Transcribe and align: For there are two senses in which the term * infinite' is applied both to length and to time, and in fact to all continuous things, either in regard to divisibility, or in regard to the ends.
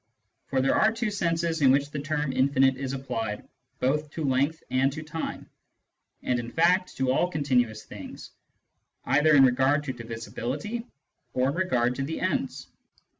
For 0.47 0.61
there 0.61 0.73
are 0.73 0.91
two 0.91 1.11
senses 1.11 1.61
in 1.61 1.69
which 1.69 1.91
the 1.91 1.99
term 1.99 2.33
* 2.33 2.33
infinite' 2.33 2.75
is 2.75 2.93
applied 2.93 3.47
both 3.79 4.09
to 4.13 4.23
length 4.25 4.63
and 4.71 4.91
to 4.93 5.03
time, 5.03 5.47
and 6.23 6.39
in 6.39 6.49
fact 6.49 6.97
to 6.97 7.11
all 7.11 7.29
continuous 7.29 7.83
things, 7.85 8.31
either 9.05 9.35
in 9.35 9.43
regard 9.45 9.83
to 9.83 9.93
divisibility, 9.93 10.87
or 11.35 11.49
in 11.49 11.53
regard 11.55 11.93
to 11.97 12.01
the 12.01 12.19
ends. 12.19 12.65